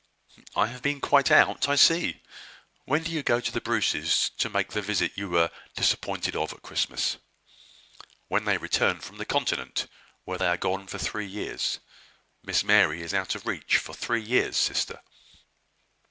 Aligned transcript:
"I 0.55 0.65
have 0.65 0.81
been 0.81 0.99
quite 0.99 1.29
out, 1.29 1.69
I 1.69 1.75
see. 1.75 2.23
When 2.85 3.03
do 3.03 3.11
you 3.11 3.21
go 3.21 3.39
to 3.39 3.51
the 3.51 3.61
Bruces', 3.61 4.31
to 4.39 4.49
make 4.49 4.69
the 4.71 4.81
visit 4.81 5.11
you 5.15 5.29
were 5.29 5.51
disappointed 5.75 6.35
of 6.35 6.51
at 6.53 6.63
Christmas?" 6.63 7.17
"When 8.27 8.45
they 8.45 8.57
return 8.57 8.99
from 8.99 9.17
the 9.19 9.27
Continent, 9.27 9.85
where 10.25 10.39
they 10.39 10.47
are 10.47 10.57
gone 10.57 10.87
for 10.87 10.97
three 10.97 11.27
years. 11.27 11.81
Miss 12.41 12.63
Mary 12.63 13.03
is 13.03 13.13
out 13.13 13.35
of 13.35 13.45
reach 13.45 13.77
for 13.77 13.93
three 13.93 14.23
years, 14.23 14.57
sister." 14.57 15.03